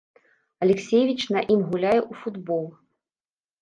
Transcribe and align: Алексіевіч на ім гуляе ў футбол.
Алексіевіч 0.67 1.21
на 1.37 1.45
ім 1.59 1.69
гуляе 1.69 1.97
ў 2.11 2.25
футбол. 2.25 2.65